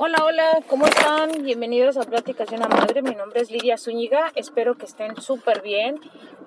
Hola, 0.00 0.18
hola, 0.24 0.60
¿cómo 0.68 0.86
están? 0.86 1.42
Bienvenidos 1.42 1.96
a 1.96 2.02
Pláticas 2.02 2.48
de 2.48 2.54
una 2.54 2.68
Madre. 2.68 3.02
Mi 3.02 3.16
nombre 3.16 3.40
es 3.40 3.50
Lidia 3.50 3.76
Zúñiga. 3.76 4.30
Espero 4.36 4.76
que 4.76 4.86
estén 4.86 5.20
súper 5.20 5.60
bien. 5.60 5.98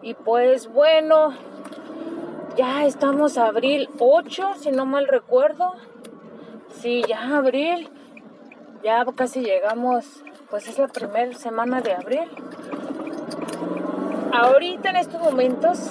Y 0.01 0.13
pues 0.13 0.71
bueno, 0.71 1.33
ya 2.55 2.85
estamos 2.85 3.37
a 3.37 3.47
abril 3.47 3.89
8, 3.99 4.53
si 4.57 4.71
no 4.71 4.85
mal 4.85 5.05
recuerdo. 5.05 5.73
Sí, 6.79 7.03
ya 7.05 7.35
abril. 7.35 7.89
Ya 8.85 9.03
casi 9.13 9.41
llegamos, 9.41 10.23
pues 10.49 10.69
es 10.69 10.79
la 10.79 10.87
primera 10.87 11.33
semana 11.33 11.81
de 11.81 11.91
abril. 11.91 12.29
Ahorita 14.31 14.91
en 14.91 14.95
estos 14.95 15.19
momentos, 15.21 15.89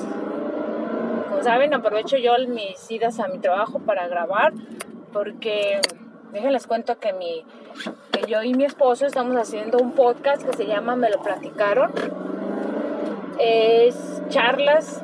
como 1.28 1.42
saben, 1.42 1.74
aprovecho 1.74 2.16
yo 2.16 2.32
mis 2.48 2.90
idas 2.90 3.20
a 3.20 3.28
mi 3.28 3.38
trabajo 3.38 3.80
para 3.80 4.08
grabar 4.08 4.54
porque 5.12 5.82
déjenles 6.32 6.66
cuento 6.66 6.98
que, 6.98 7.12
mi, 7.12 7.44
yo 8.26 8.42
y 8.42 8.54
mi 8.54 8.64
esposo 8.64 9.06
estamos 9.06 9.36
haciendo 9.36 9.78
un 9.78 9.92
podcast 9.92 10.42
que 10.42 10.52
se 10.52 10.66
llama 10.66 10.96
Me 10.96 11.10
lo 11.10 11.22
platicaron. 11.22 11.92
Es 13.38 14.22
charlas. 14.28 15.02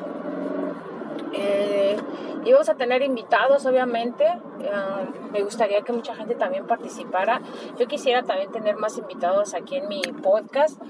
Eh, 1.33 1.97
y 2.45 2.53
vamos 2.53 2.69
a 2.69 2.75
tener 2.75 3.03
invitados, 3.03 3.67
obviamente. 3.67 4.25
Ah, 4.73 5.03
me 5.33 5.43
gustaría 5.43 5.83
que 5.83 5.93
mucha 5.93 6.15
gente 6.15 6.35
también 6.35 6.67
participara. 6.67 7.41
Yo 7.79 7.87
quisiera 7.87 8.23
también 8.23 8.53
tener 8.53 8.77
más 8.77 8.97
invitados 8.99 9.55
aquí 9.55 9.77
en 9.77 9.89
mi 9.89 10.03
podcast. 10.23 10.81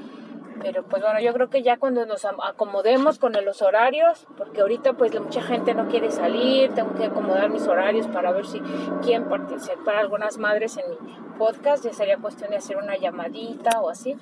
Pero 0.62 0.83
pues 0.84 1.02
bueno, 1.02 1.20
yo 1.20 1.33
creo 1.33 1.51
que 1.51 1.62
ya 1.62 1.78
cuando 1.78 2.06
nos 2.06 2.24
acomodemos 2.24 3.19
con 3.19 3.33
los 3.33 3.62
horarios, 3.62 4.27
porque 4.37 4.60
ahorita 4.60 4.95
pues 4.95 5.19
mucha 5.20 5.42
gente 5.42 5.74
no 5.74 5.88
quiere 5.88 6.10
salir, 6.10 6.73
tengo 6.74 6.95
que 6.95 7.06
acomodar 7.06 7.51
mis 7.51 7.66
horarios 7.66 8.06
para 8.09 8.32
ver 8.32 8.46
si 8.46 8.60
quieren 9.02 9.29
participar 9.29 9.96
algunas 9.96 10.38
madres 10.38 10.77
en 10.77 10.91
mi 10.91 10.96
podcast, 11.37 11.84
ya 11.84 11.92
sería 11.92 12.16
cuestión 12.16 12.51
de 12.51 12.56
hacer 12.56 12.77
una 12.77 12.96
llamadita 12.96 13.80
o 13.80 13.91
así. 13.91 14.16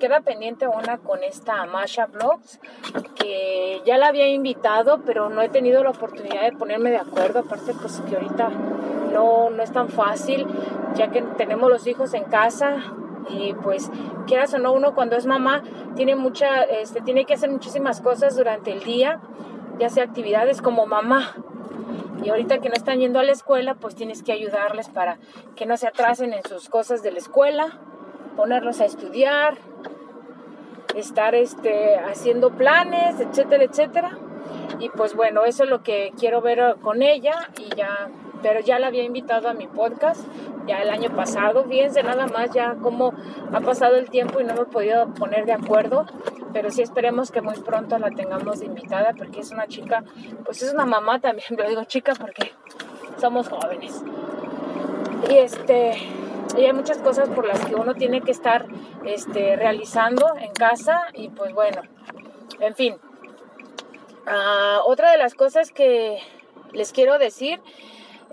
Queda 0.00 0.20
pendiente 0.20 0.66
una 0.66 0.98
con 0.98 1.22
esta 1.22 1.64
Masha 1.66 2.06
Vlogs, 2.06 2.60
que 3.14 3.82
ya 3.84 3.98
la 3.98 4.08
había 4.08 4.28
invitado, 4.28 5.02
pero 5.04 5.28
no 5.28 5.42
he 5.42 5.48
tenido 5.48 5.82
la 5.84 5.90
oportunidad 5.90 6.42
de 6.42 6.52
ponerme 6.52 6.90
de 6.90 6.98
acuerdo, 6.98 7.40
aparte 7.40 7.74
pues 7.74 8.00
que 8.08 8.16
ahorita 8.16 8.48
no, 9.12 9.50
no 9.50 9.62
es 9.62 9.72
tan 9.72 9.88
fácil, 9.88 10.46
ya 10.94 11.10
que 11.10 11.22
tenemos 11.36 11.70
los 11.70 11.86
hijos 11.86 12.14
en 12.14 12.24
casa, 12.24 12.76
y 13.30 13.54
pues 13.54 13.90
quieras 14.26 14.52
o 14.54 14.58
no 14.58 14.72
uno 14.72 14.94
cuando 14.94 15.16
es 15.16 15.26
mamá 15.26 15.62
tiene 15.96 16.14
mucha 16.16 16.62
este 16.62 17.00
tiene 17.00 17.24
que 17.24 17.34
hacer 17.34 17.50
muchísimas 17.50 18.00
cosas 18.00 18.36
durante 18.36 18.72
el 18.72 18.82
día 18.84 19.20
ya 19.78 19.88
sea 19.88 20.04
actividades 20.04 20.62
como 20.62 20.86
mamá. 20.86 21.34
Y 22.22 22.30
ahorita 22.30 22.58
que 22.58 22.68
no 22.68 22.74
están 22.74 23.00
yendo 23.00 23.18
a 23.18 23.22
la 23.22 23.32
escuela 23.32 23.74
pues 23.74 23.94
tienes 23.94 24.22
que 24.22 24.32
ayudarles 24.32 24.88
para 24.88 25.18
que 25.56 25.66
no 25.66 25.76
se 25.76 25.86
atrasen 25.86 26.32
en 26.32 26.42
sus 26.44 26.68
cosas 26.68 27.02
de 27.02 27.12
la 27.12 27.18
escuela 27.18 27.78
ponerlos 28.36 28.80
a 28.80 28.86
estudiar 28.86 29.58
estar 30.94 31.34
este 31.34 31.96
haciendo 31.98 32.50
planes 32.50 33.20
etcétera 33.20 33.64
etcétera. 33.64 34.18
Y 34.78 34.88
pues 34.90 35.14
bueno 35.14 35.44
eso 35.44 35.64
es 35.64 35.70
lo 35.70 35.82
que 35.82 36.12
quiero 36.18 36.40
ver 36.40 36.76
con 36.80 37.02
ella 37.02 37.50
y 37.58 37.74
ya 37.74 38.08
pero 38.44 38.60
ya 38.60 38.78
la 38.78 38.88
había 38.88 39.02
invitado 39.04 39.48
a 39.48 39.54
mi 39.54 39.66
podcast 39.66 40.20
ya 40.66 40.82
el 40.82 40.90
año 40.90 41.08
pasado. 41.16 41.64
Fíjense 41.64 42.02
nada 42.02 42.26
más 42.26 42.50
ya 42.52 42.76
cómo 42.82 43.14
ha 43.50 43.60
pasado 43.60 43.96
el 43.96 44.10
tiempo 44.10 44.38
y 44.38 44.44
no 44.44 44.52
me 44.52 44.60
he 44.60 44.66
podido 44.66 45.14
poner 45.14 45.46
de 45.46 45.54
acuerdo, 45.54 46.04
pero 46.52 46.70
sí 46.70 46.82
esperemos 46.82 47.30
que 47.30 47.40
muy 47.40 47.58
pronto 47.60 47.98
la 47.98 48.10
tengamos 48.10 48.60
invitada 48.60 49.14
porque 49.16 49.40
es 49.40 49.50
una 49.50 49.66
chica, 49.66 50.04
pues 50.44 50.62
es 50.62 50.74
una 50.74 50.84
mamá 50.84 51.20
también, 51.20 51.46
lo 51.56 51.66
digo 51.66 51.84
chica 51.84 52.12
porque 52.20 52.52
somos 53.18 53.48
jóvenes. 53.48 54.04
Y 55.30 55.36
este 55.36 55.92
hay 56.54 56.72
muchas 56.74 56.98
cosas 56.98 57.30
por 57.30 57.46
las 57.46 57.64
que 57.64 57.74
uno 57.74 57.94
tiene 57.94 58.20
que 58.20 58.30
estar 58.30 58.66
este, 59.06 59.56
realizando 59.56 60.36
en 60.38 60.52
casa 60.52 61.06
y 61.14 61.30
pues 61.30 61.54
bueno, 61.54 61.80
en 62.60 62.74
fin. 62.74 62.96
Ah, 64.26 64.80
otra 64.84 65.12
de 65.12 65.16
las 65.16 65.34
cosas 65.34 65.70
que 65.70 66.18
les 66.74 66.92
quiero 66.92 67.18
decir 67.18 67.60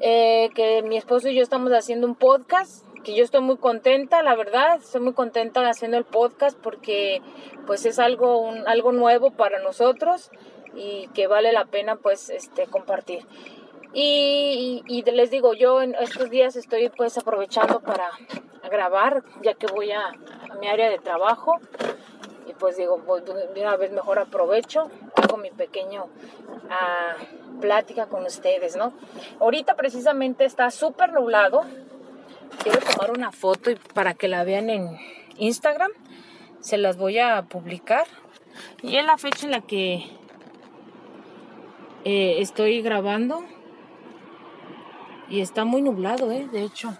eh, 0.02 0.50
que 0.56 0.82
mi 0.82 0.98
esposo 0.98 1.30
y 1.30 1.36
yo 1.36 1.44
estamos 1.44 1.72
haciendo 1.72 2.08
un 2.08 2.16
podcast, 2.16 2.86
que 3.04 3.16
yo 3.16 3.24
estoy 3.24 3.42
muy 3.42 3.58
contenta, 3.58 4.24
la 4.24 4.36
verdad, 4.36 4.78
estoy 4.78 5.02
muy 5.02 5.14
contenta 5.14 5.68
haciendo 5.68 5.98
el 5.98 6.06
podcast 6.06 6.58
porque 6.60 7.22
pues 7.68 7.86
es 7.86 8.00
algo, 8.00 8.52
algo 8.66 8.92
nuevo 8.92 9.32
para 9.32 9.60
nosotros 9.60 10.32
y 10.76 11.08
que 11.14 11.28
vale 11.28 11.52
la 11.52 11.66
pena 11.66 11.96
pues 11.98 12.30
este, 12.30 12.68
compartir. 12.68 13.26
Y, 13.94 15.04
les 15.06 15.32
digo, 15.32 15.54
yo 15.54 15.82
en 15.82 15.96
estos 15.96 16.30
días 16.30 16.56
estoy 16.56 16.90
pues 16.90 17.18
aprovechando 17.18 17.82
para 17.82 18.10
grabar, 18.70 19.24
ya 19.42 19.54
que 19.54 19.68
voy 19.68 19.92
a, 19.92 20.14
mi 20.60 20.68
área 20.68 20.90
de 20.90 20.98
trabajo. 20.98 21.60
Pues 22.62 22.78
digo, 22.78 23.02
de 23.26 23.60
una 23.60 23.76
vez 23.76 23.92
mejor 23.92 24.20
aprovecho, 24.20 24.92
hago 25.16 25.38
mi 25.38 25.50
pequeño 25.50 26.06
ah, 26.70 27.16
plática 27.60 28.06
con 28.06 28.24
ustedes, 28.24 28.76
¿no? 28.76 28.94
Ahorita 29.40 29.76
precisamente 29.76 30.46
está 30.46 30.70
súper 30.70 31.12
nublado. 31.12 31.64
Quiero 32.62 32.78
tomar 32.82 33.10
una 33.10 33.32
foto 33.32 33.72
para 33.96 34.14
que 34.14 34.28
la 34.28 34.44
vean 34.44 34.70
en 34.70 34.96
Instagram. 35.38 35.90
Se 36.60 36.78
las 36.78 36.98
voy 36.98 37.18
a 37.18 37.42
publicar. 37.50 38.06
Y 38.84 38.98
es 38.98 39.06
la 39.06 39.18
fecha 39.18 39.48
en 39.48 39.52
la 39.54 39.62
que 39.62 40.06
eh, 42.06 42.36
estoy 42.42 42.84
grabando. 42.84 43.44
Y 45.30 45.42
está 45.42 45.66
muy 45.66 45.82
nublado, 45.82 46.32
¿eh? 46.32 46.48
De 46.52 46.62
hecho. 46.62 46.96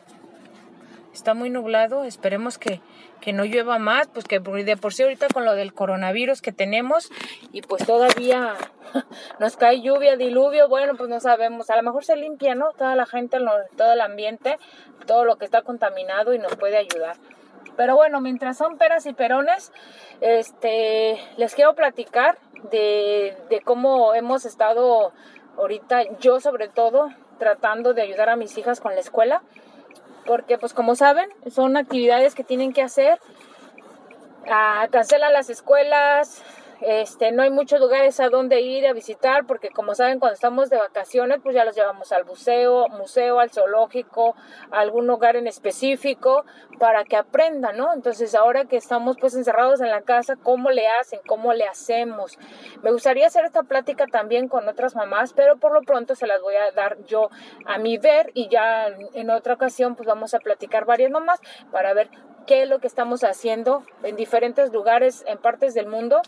Está 1.14 1.34
muy 1.34 1.50
nublado. 1.50 2.04
Esperemos 2.04 2.58
que 2.58 2.82
que 3.22 3.32
no 3.32 3.46
llueva 3.46 3.80
más, 3.80 4.08
pues 4.08 4.26
que 4.26 4.40
de 4.40 4.78
por 4.78 4.94
sí 4.94 5.04
ahorita 5.04 5.28
con 5.30 5.46
lo 5.46 5.54
del 5.54 5.74
coronavirus 5.74 6.42
que 6.42 6.52
tenemos 6.52 7.10
y 7.54 7.62
pues 7.62 7.86
todavía 7.86 8.56
nos 9.40 9.56
cae 9.56 9.82
lluvia, 9.82 10.18
diluvio, 10.18 10.68
bueno, 10.68 10.96
pues 10.98 11.10
no 11.10 11.22
sabemos, 11.22 11.70
a 11.70 11.78
lo 11.78 11.84
mejor 11.84 12.04
se 12.04 12.18
limpia, 12.18 12.56
¿no? 12.56 12.72
Toda 12.74 12.96
la 12.96 13.06
gente, 13.06 13.38
todo 13.78 13.94
el 13.94 14.02
ambiente, 14.02 14.58
todo 15.06 15.24
lo 15.24 15.38
que 15.38 15.46
está 15.46 15.62
contaminado 15.62 16.34
y 16.34 16.40
nos 16.40 16.56
puede 16.58 16.78
ayudar. 16.78 17.16
Pero 17.78 17.96
bueno, 17.96 18.20
mientras 18.20 18.58
son 18.58 18.78
peras 18.78 19.06
y 19.06 19.14
perones, 19.14 19.72
este, 20.20 21.18
les 21.38 21.56
quiero 21.56 21.74
platicar 21.74 22.38
de, 22.70 23.38
de 23.50 23.62
cómo 23.62 24.14
hemos 24.14 24.46
estado 24.46 25.14
ahorita, 25.58 26.18
yo 26.20 26.40
sobre 26.42 26.68
todo, 26.68 27.10
tratando 27.40 27.94
de 27.94 28.02
ayudar 28.02 28.30
a 28.30 28.36
mis 28.36 28.58
hijas 28.58 28.82
con 28.82 28.94
la 28.94 29.00
escuela 29.00 29.42
porque 30.26 30.58
pues 30.58 30.74
como 30.74 30.96
saben, 30.96 31.30
son 31.50 31.78
actividades 31.78 32.36
que 32.36 32.44
tienen 32.44 32.74
que 32.74 32.82
hacer. 32.82 33.20
Ah, 34.50 34.88
las 35.30 35.50
escuelas, 35.50 36.44
este, 36.82 37.32
no 37.32 37.44
hay 37.44 37.52
muchos 37.52 37.80
lugares 37.80 38.20
a 38.20 38.30
donde 38.30 38.62
ir 38.62 38.88
a 38.88 38.94
visitar 38.94 39.46
porque 39.46 39.70
como 39.70 39.94
saben 39.94 40.20
cuando 40.20 40.34
estamos 40.34 40.70
de 40.70 40.78
vacaciones 40.78 41.40
pues 41.42 41.56
ya 41.56 41.64
los 41.64 41.76
llevamos 41.76 42.12
al 42.12 42.26
museo, 42.26 42.88
museo, 42.90 43.40
al 43.40 43.52
zoológico, 43.52 44.36
a 44.72 44.80
algún 44.80 45.06
lugar 45.06 45.36
en 45.36 45.48
específico 45.48 46.44
para 46.80 47.04
que 47.04 47.16
aprendan, 47.16 47.78
¿no? 47.78 47.94
Entonces 47.94 48.34
ahora 48.34 48.66
que 48.66 48.78
estamos 48.78 49.18
pues 49.20 49.36
encerrados 49.36 49.82
en 49.82 49.92
la 49.92 50.02
casa, 50.02 50.36
¿cómo 50.36 50.72
le 50.72 50.88
hacen? 50.88 51.20
¿Cómo 51.28 51.54
le 51.54 51.66
hacemos? 51.66 52.40
Me 52.82 52.92
gustaría 52.92 53.28
hacer 53.28 53.46
esta 53.46 53.64
plática 53.64 54.08
también 54.08 54.48
con 54.48 54.68
otras 54.68 54.96
mamás, 54.96 55.34
pero 55.34 55.58
por 55.58 55.74
lo 55.74 55.82
pronto 55.82 56.16
se 56.16 56.26
las 56.26 56.42
voy 56.42 56.56
a 56.56 56.72
dar 56.72 56.98
yo 57.06 57.30
a 57.66 57.78
mi 57.78 57.98
ver 58.00 58.32
y 58.34 58.50
ya 58.50 58.88
en 59.14 59.30
otra 59.30 59.54
ocasión 59.54 59.96
pues 59.96 60.08
vamos 60.08 60.34
a 60.34 60.40
platicar 60.40 60.86
varias 60.86 61.12
mamás 61.12 61.40
para 61.72 61.94
ver 61.94 62.10
qué 62.46 62.64
es 62.64 62.70
lo 62.70 62.80
que 62.80 62.88
estamos 62.88 63.24
haciendo 63.24 63.84
en 64.04 64.16
diferentes 64.16 64.72
lugares, 64.72 65.24
en 65.28 65.38
partes 65.38 65.74
del 65.74 65.88
mundo 65.88 66.22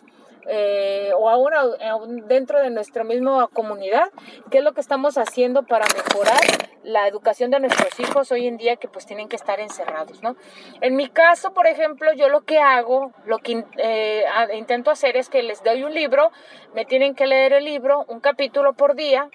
eh, 0.45 1.11
o 1.17 1.29
aún 1.29 2.27
dentro 2.27 2.59
de 2.59 2.69
nuestra 2.69 3.03
misma 3.03 3.47
comunidad, 3.47 4.11
qué 4.51 4.57
es 4.57 4.63
lo 4.63 4.73
que 4.73 4.81
estamos 4.81 5.17
haciendo 5.17 5.63
para 5.63 5.85
mejorar 5.95 6.41
la 6.83 7.07
educación 7.07 7.49
de 7.49 7.61
nuestros 7.61 7.97
hijos 7.99 8.31
hoy 8.31 8.47
en 8.47 8.57
día 8.57 8.75
que 8.75 8.89
pues 8.89 9.05
tienen 9.05 9.29
que 9.29 9.37
estar 9.37 9.61
encerrados, 9.61 10.21
¿no? 10.21 10.35
En 10.81 10.97
mi 10.97 11.07
caso, 11.07 11.53
por 11.53 11.65
ejemplo, 11.65 12.11
yo 12.13 12.27
lo 12.27 12.41
que 12.41 12.59
hago, 12.59 13.13
lo 13.25 13.37
que 13.37 13.63
eh, 13.77 14.25
intento 14.53 14.91
hacer 14.91 15.15
es 15.15 15.29
que 15.29 15.43
les 15.43 15.63
doy 15.63 15.83
un 15.83 15.93
libro, 15.93 16.31
me 16.73 16.83
tienen 16.83 17.15
que 17.15 17.25
leer 17.25 17.53
el 17.53 17.63
libro, 17.63 18.03
un 18.09 18.19
capítulo 18.19 18.73
por 18.73 18.95
día, 18.95 19.29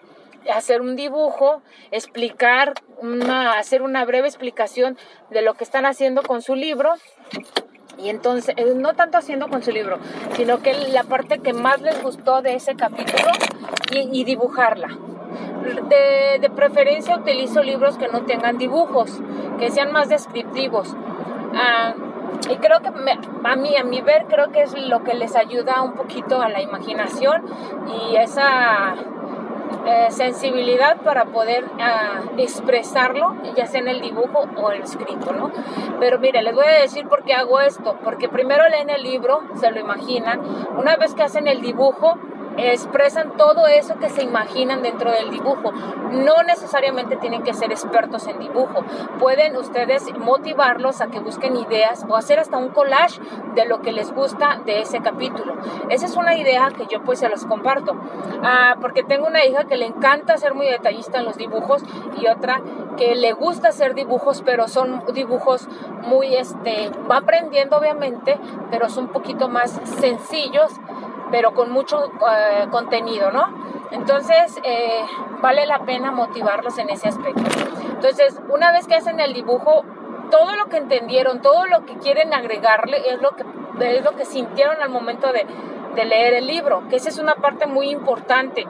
hacer 0.52 0.80
un 0.80 0.96
dibujo, 0.96 1.62
explicar, 1.90 2.74
una, 2.98 3.58
hacer 3.58 3.82
una 3.82 4.04
breve 4.04 4.28
explicación 4.28 4.96
de 5.30 5.42
lo 5.42 5.54
que 5.54 5.64
están 5.64 5.86
haciendo 5.86 6.22
con 6.22 6.42
su 6.42 6.54
libro 6.54 6.94
y 7.98 8.10
entonces, 8.10 8.54
eh, 8.56 8.74
no 8.76 8.94
tanto 8.94 9.18
haciendo 9.18 9.48
con 9.48 9.62
su 9.62 9.72
libro, 9.72 9.98
sino 10.34 10.62
que 10.62 10.72
la 10.72 11.02
parte 11.02 11.40
que 11.40 11.52
más 11.52 11.80
les 11.82 12.00
gustó 12.02 12.42
de 12.42 12.54
ese 12.54 12.76
capítulo 12.76 13.28
y, 13.90 14.24
dibujarla. 14.24 14.88
De, 15.88 16.50
preferencia 16.54 17.16
utilizo 17.16 17.62
libros 17.62 17.98
que 17.98 18.08
no 18.08 18.22
tengan 18.22 18.56
dibujos, 18.56 19.20
que 19.58 19.70
sean 19.70 19.92
más 19.92 20.08
descriptivos. 20.08 20.94
Ah, 21.54 21.94
y 22.48 22.56
creo 22.56 22.80
que 22.80 22.88
a 22.88 23.56
mí, 23.56 23.76
a 23.76 23.84
mi 23.84 24.00
ver, 24.00 24.26
creo 24.28 24.52
que 24.52 24.62
es 24.62 24.74
lo 24.74 25.02
que 25.02 25.14
les 25.14 25.34
ayuda 25.34 25.82
un 25.82 25.94
poquito 25.94 26.40
a 26.40 26.48
la 26.48 26.62
imaginación 26.62 27.42
y 27.88 28.16
esa 28.16 28.94
eh, 29.86 30.10
sensibilidad 30.10 30.98
para 31.02 31.26
poder 31.26 31.64
ah, 31.80 32.22
expresarlo, 32.36 33.36
ya 33.56 33.66
sea 33.66 33.80
en 33.80 33.88
el 33.88 34.00
dibujo 34.00 34.46
o 34.56 34.70
el 34.70 34.82
escrito, 34.82 35.32
¿no? 35.32 35.50
Pero 36.00 36.18
mire, 36.18 36.42
les 36.42 36.54
voy 36.54 36.66
a 36.66 36.80
decir 36.80 37.06
por 37.08 37.24
qué 37.24 37.34
hago 37.34 37.60
esto, 37.60 37.96
porque 38.04 38.28
primero 38.28 38.68
leen 38.68 38.90
el 38.90 39.02
libro, 39.02 39.42
se 39.54 39.70
lo 39.70 39.80
imaginan, 39.80 40.40
una 40.76 40.96
vez 40.96 41.14
que 41.14 41.22
hacen 41.22 41.48
el 41.48 41.60
dibujo, 41.60 42.18
expresan 42.58 43.36
todo 43.36 43.66
eso 43.66 43.98
que 43.98 44.10
se 44.10 44.22
imaginan 44.22 44.82
dentro 44.82 45.10
del 45.10 45.30
dibujo. 45.30 45.72
No 46.10 46.42
necesariamente 46.42 47.16
tienen 47.16 47.42
que 47.42 47.54
ser 47.54 47.70
expertos 47.70 48.26
en 48.26 48.38
dibujo. 48.38 48.84
Pueden 49.18 49.56
ustedes 49.56 50.04
motivarlos 50.18 51.00
a 51.00 51.08
que 51.08 51.20
busquen 51.20 51.56
ideas 51.56 52.04
o 52.08 52.16
hacer 52.16 52.38
hasta 52.40 52.56
un 52.58 52.68
collage 52.70 53.20
de 53.54 53.64
lo 53.66 53.80
que 53.80 53.92
les 53.92 54.12
gusta 54.12 54.60
de 54.64 54.80
ese 54.80 55.00
capítulo. 55.00 55.54
Esa 55.88 56.06
es 56.06 56.16
una 56.16 56.36
idea 56.36 56.70
que 56.76 56.86
yo 56.86 57.02
pues 57.02 57.20
se 57.20 57.28
los 57.28 57.44
comparto. 57.44 57.96
Ah, 58.42 58.76
porque 58.80 59.02
tengo 59.02 59.26
una 59.26 59.44
hija 59.44 59.64
que 59.64 59.76
le 59.76 59.86
encanta 59.86 60.36
ser 60.36 60.54
muy 60.54 60.66
detallista 60.66 61.18
en 61.18 61.24
los 61.24 61.36
dibujos 61.36 61.82
y 62.20 62.26
otra 62.26 62.60
que 62.96 63.14
le 63.14 63.32
gusta 63.32 63.68
hacer 63.68 63.94
dibujos, 63.94 64.42
pero 64.44 64.66
son 64.68 65.04
dibujos 65.14 65.68
muy, 66.02 66.34
este, 66.34 66.90
va 67.10 67.18
aprendiendo 67.18 67.78
obviamente, 67.78 68.38
pero 68.70 68.88
son 68.88 69.04
un 69.04 69.12
poquito 69.12 69.48
más 69.48 69.70
sencillos 70.00 70.72
pero 71.30 71.54
con 71.54 71.70
mucho 71.70 72.04
eh, 72.06 72.66
contenido, 72.70 73.30
¿no? 73.30 73.48
Entonces, 73.90 74.58
eh, 74.64 75.04
vale 75.40 75.66
la 75.66 75.80
pena 75.80 76.10
motivarlos 76.10 76.78
en 76.78 76.90
ese 76.90 77.08
aspecto. 77.08 77.42
Entonces, 77.90 78.40
una 78.48 78.72
vez 78.72 78.86
que 78.86 78.94
hacen 78.94 79.20
el 79.20 79.32
dibujo, 79.32 79.84
todo 80.30 80.56
lo 80.56 80.66
que 80.66 80.76
entendieron, 80.76 81.40
todo 81.40 81.66
lo 81.66 81.86
que 81.86 81.96
quieren 81.96 82.34
agregarle 82.34 82.98
es 83.10 83.20
lo 83.22 83.30
que, 83.30 83.44
es 83.80 84.04
lo 84.04 84.12
que 84.12 84.24
sintieron 84.24 84.82
al 84.82 84.90
momento 84.90 85.32
de, 85.32 85.46
de 85.94 86.04
leer 86.04 86.34
el 86.34 86.46
libro, 86.46 86.82
que 86.88 86.96
esa 86.96 87.08
es 87.08 87.18
una 87.18 87.36
parte 87.36 87.66
muy 87.66 87.90
importante 87.90 88.66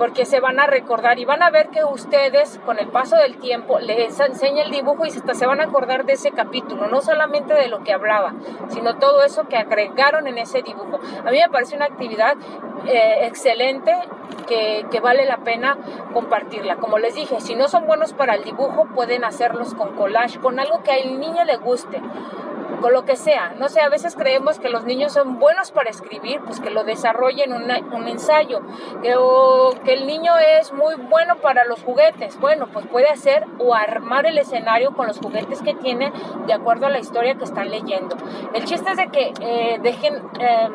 porque 0.00 0.24
se 0.24 0.40
van 0.40 0.58
a 0.58 0.66
recordar 0.66 1.18
y 1.18 1.26
van 1.26 1.42
a 1.42 1.50
ver 1.50 1.68
que 1.68 1.84
ustedes 1.84 2.58
con 2.64 2.78
el 2.78 2.88
paso 2.88 3.16
del 3.16 3.36
tiempo 3.36 3.78
les 3.80 4.18
enseña 4.18 4.62
el 4.62 4.70
dibujo 4.70 5.04
y 5.04 5.10
se 5.10 5.46
van 5.46 5.60
a 5.60 5.64
acordar 5.64 6.06
de 6.06 6.14
ese 6.14 6.30
capítulo, 6.30 6.88
no 6.88 7.02
solamente 7.02 7.52
de 7.52 7.68
lo 7.68 7.84
que 7.84 7.92
hablaba, 7.92 8.32
sino 8.68 8.96
todo 8.96 9.22
eso 9.22 9.46
que 9.46 9.58
agregaron 9.58 10.26
en 10.26 10.38
ese 10.38 10.62
dibujo. 10.62 11.00
A 11.26 11.30
mí 11.30 11.38
me 11.38 11.50
parece 11.50 11.76
una 11.76 11.84
actividad 11.84 12.34
eh, 12.86 13.26
excelente 13.26 13.94
que, 14.48 14.86
que, 14.90 15.00
vale 15.00 15.26
la 15.26 15.44
pena 15.44 15.76
compartirla. 16.14 16.76
Como 16.76 16.98
les 16.98 17.14
dije, 17.14 17.38
si 17.42 17.54
no 17.54 17.68
son 17.68 17.86
buenos 17.86 18.14
para 18.14 18.36
el 18.36 18.44
dibujo, 18.44 18.86
pueden 18.94 19.22
hacerlos 19.22 19.74
con 19.74 19.94
collage, 19.96 20.40
con 20.40 20.58
algo 20.58 20.82
que 20.82 20.92
al 20.92 21.20
niño 21.20 21.44
le 21.44 21.58
guste 21.58 22.00
con 22.80 22.92
lo 22.92 23.04
que 23.04 23.16
sea. 23.16 23.54
No 23.58 23.68
sé, 23.68 23.80
a 23.80 23.88
veces 23.88 24.16
creemos 24.16 24.58
que 24.58 24.68
los 24.68 24.84
niños 24.84 25.12
son 25.12 25.38
buenos 25.38 25.70
para 25.70 25.90
escribir, 25.90 26.40
pues 26.40 26.60
que 26.60 26.70
lo 26.70 26.84
desarrollen 26.84 27.52
un 27.52 28.08
ensayo, 28.08 28.60
que, 29.02 29.14
que 29.84 29.92
el 29.92 30.06
niño 30.06 30.32
es 30.58 30.72
muy 30.72 30.94
bueno 30.94 31.36
para 31.36 31.64
los 31.64 31.82
juguetes. 31.82 32.38
Bueno, 32.40 32.68
pues 32.72 32.86
puede 32.86 33.08
hacer 33.08 33.46
o 33.58 33.74
armar 33.74 34.26
el 34.26 34.38
escenario 34.38 34.92
con 34.92 35.06
los 35.06 35.18
juguetes 35.18 35.62
que 35.62 35.74
tiene 35.74 36.12
de 36.46 36.52
acuerdo 36.52 36.86
a 36.86 36.90
la 36.90 36.98
historia 36.98 37.34
que 37.34 37.44
están 37.44 37.70
leyendo. 37.70 38.16
El 38.54 38.64
chiste 38.64 38.90
es 38.90 38.96
de 38.96 39.08
que 39.08 39.32
eh, 39.40 39.78
dejen 39.82 40.14
em, 40.38 40.72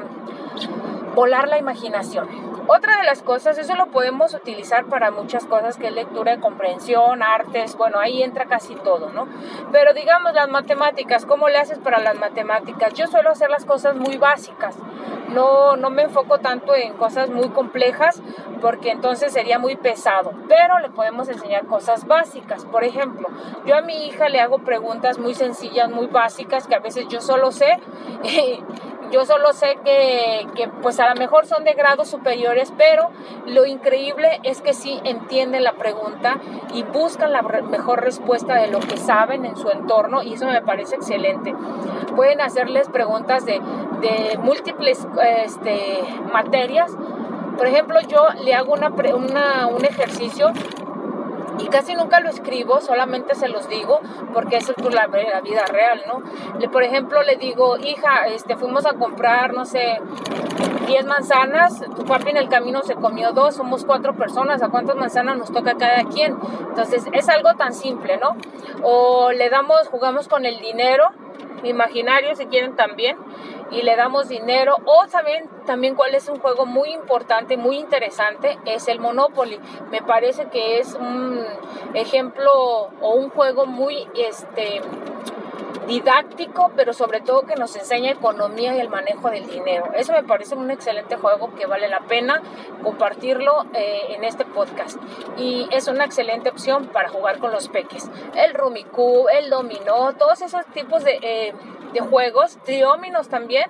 volar 1.15 1.47
la 1.47 1.57
imaginación. 1.57 2.54
Otra 2.67 2.97
de 2.97 3.03
las 3.03 3.21
cosas, 3.21 3.57
eso 3.59 3.75
lo 3.75 3.87
podemos 3.87 4.33
utilizar 4.33 4.85
para 4.85 5.11
muchas 5.11 5.45
cosas, 5.45 5.77
que 5.77 5.87
es 5.87 5.93
lectura 5.93 6.35
de 6.35 6.41
comprensión, 6.41 7.21
artes, 7.21 7.75
bueno, 7.77 7.99
ahí 7.99 8.23
entra 8.23 8.45
casi 8.45 8.75
todo, 8.75 9.11
¿no? 9.11 9.27
Pero 9.71 9.93
digamos 9.93 10.33
las 10.33 10.49
matemáticas, 10.49 11.25
¿cómo 11.25 11.47
le 11.47 11.57
haces 11.57 11.77
para 11.77 11.99
las 11.99 12.15
matemáticas? 12.15 12.93
Yo 12.93 13.05
suelo 13.07 13.29
hacer 13.29 13.51
las 13.51 13.65
cosas 13.65 13.95
muy 13.95 14.17
básicas, 14.17 14.75
no, 15.29 15.75
no 15.75 15.89
me 15.89 16.03
enfoco 16.03 16.39
tanto 16.39 16.75
en 16.75 16.93
cosas 16.93 17.29
muy 17.29 17.49
complejas, 17.49 18.21
porque 18.61 18.89
entonces 18.91 19.31
sería 19.31 19.59
muy 19.59 19.75
pesado, 19.75 20.33
pero 20.47 20.79
le 20.79 20.89
podemos 20.89 21.29
enseñar 21.29 21.67
cosas 21.67 22.07
básicas. 22.07 22.65
Por 22.65 22.83
ejemplo, 22.83 23.27
yo 23.65 23.75
a 23.75 23.81
mi 23.81 24.07
hija 24.07 24.29
le 24.29 24.39
hago 24.39 24.59
preguntas 24.59 25.19
muy 25.19 25.35
sencillas, 25.35 25.89
muy 25.89 26.07
básicas, 26.07 26.65
que 26.67 26.75
a 26.75 26.79
veces 26.79 27.07
yo 27.09 27.21
solo 27.21 27.51
sé. 27.51 27.77
Yo 29.11 29.25
solo 29.25 29.53
sé 29.53 29.77
que, 29.83 30.69
pues 30.81 30.99
a 30.99 31.09
lo 31.09 31.15
mejor 31.15 31.45
son 31.45 31.63
de 31.63 31.73
grados 31.73 32.09
superiores, 32.09 32.73
pero 32.77 33.09
lo 33.45 33.65
increíble 33.65 34.39
es 34.43 34.61
que 34.61 34.73
sí 34.73 34.99
entienden 35.03 35.63
la 35.63 35.73
pregunta 35.73 36.37
y 36.73 36.83
buscan 36.83 37.31
la 37.31 37.41
mejor 37.41 38.01
respuesta 38.03 38.55
de 38.55 38.67
lo 38.67 38.79
que 38.79 38.97
saben 38.97 39.45
en 39.45 39.55
su 39.55 39.69
entorno 39.69 40.23
y 40.23 40.33
eso 40.33 40.47
me 40.47 40.61
parece 40.61 40.95
excelente. 40.95 41.53
Pueden 42.15 42.41
hacerles 42.41 42.89
preguntas 42.89 43.45
de, 43.45 43.61
de 44.01 44.37
múltiples 44.39 45.07
este, 45.43 45.99
materias. 46.31 46.91
Por 47.57 47.67
ejemplo, 47.67 47.99
yo 48.01 48.27
le 48.43 48.53
hago 48.53 48.73
una, 48.73 48.89
una, 48.89 49.67
un 49.67 49.85
ejercicio 49.85 50.51
y 51.59 51.67
casi 51.67 51.95
nunca 51.95 52.19
lo 52.19 52.29
escribo, 52.29 52.81
solamente 52.81 53.35
se 53.35 53.47
los 53.47 53.67
digo 53.69 53.99
porque 54.33 54.57
es 54.57 54.71
la, 54.91 55.07
la 55.07 55.41
vida 55.41 55.65
real, 55.65 56.03
¿no? 56.07 56.21
Le, 56.59 56.69
por 56.69 56.83
ejemplo, 56.83 57.21
le 57.23 57.35
digo, 57.35 57.77
hija, 57.77 58.27
este, 58.27 58.55
fuimos 58.55 58.85
a 58.85 58.93
comprar, 58.93 59.53
no 59.53 59.65
sé, 59.65 59.99
10 60.87 61.05
manzanas, 61.05 61.83
tu 61.95 62.03
papi 62.05 62.29
en 62.29 62.37
el 62.37 62.49
camino 62.49 62.81
se 62.83 62.95
comió 62.95 63.31
dos, 63.31 63.55
somos 63.55 63.85
cuatro 63.85 64.13
personas, 64.13 64.61
¿a 64.61 64.69
cuántas 64.69 64.95
manzanas 64.95 65.37
nos 65.37 65.51
toca 65.51 65.75
cada 65.75 66.03
quien? 66.05 66.37
Entonces, 66.69 67.05
es 67.11 67.29
algo 67.29 67.53
tan 67.55 67.73
simple, 67.73 68.17
¿no? 68.17 68.35
O 68.83 69.31
le 69.31 69.49
damos, 69.49 69.87
jugamos 69.89 70.27
con 70.27 70.45
el 70.45 70.59
dinero, 70.59 71.09
imaginario 71.63 72.35
si 72.35 72.45
quieren 72.45 72.75
también, 72.75 73.17
y 73.71 73.81
le 73.81 73.95
damos 73.95 74.29
dinero. 74.29 74.75
O 74.85 75.05
también, 75.07 75.49
también 75.65 75.95
cuál 75.95 76.15
es 76.15 76.27
un 76.29 76.39
juego 76.39 76.65
muy 76.65 76.93
importante, 76.93 77.57
muy 77.57 77.77
interesante, 77.77 78.57
es 78.65 78.87
el 78.87 78.99
Monopoly. 78.99 79.59
Me 79.91 80.01
parece 80.01 80.45
que 80.45 80.79
es 80.79 80.93
un 80.93 81.43
ejemplo 81.93 82.51
o 83.01 83.15
un 83.15 83.29
juego 83.29 83.65
muy 83.65 84.07
este, 84.15 84.81
didáctico, 85.87 86.71
pero 86.75 86.93
sobre 86.93 87.21
todo 87.21 87.43
que 87.43 87.55
nos 87.55 87.75
enseña 87.75 88.11
economía 88.11 88.75
y 88.75 88.79
el 88.79 88.89
manejo 88.89 89.29
del 89.29 89.47
dinero. 89.47 89.91
Eso 89.95 90.13
me 90.13 90.23
parece 90.23 90.55
un 90.55 90.71
excelente 90.71 91.15
juego 91.15 91.53
que 91.55 91.65
vale 91.65 91.87
la 91.87 92.01
pena 92.01 92.41
compartirlo 92.83 93.65
eh, 93.73 94.01
en 94.09 94.23
este 94.23 94.45
podcast. 94.45 94.97
Y 95.37 95.67
es 95.71 95.87
una 95.87 96.05
excelente 96.05 96.49
opción 96.49 96.87
para 96.87 97.09
jugar 97.09 97.39
con 97.39 97.51
los 97.51 97.69
peques. 97.69 98.09
El 98.35 98.53
Rumicu, 98.53 99.27
el 99.29 99.49
Dominó, 99.49 100.13
todos 100.13 100.41
esos 100.41 100.65
tipos 100.67 101.03
de, 101.03 101.19
eh, 101.21 101.53
de 101.95 102.01
juegos, 102.01 102.57
trióminos 102.63 103.29
también, 103.29 103.65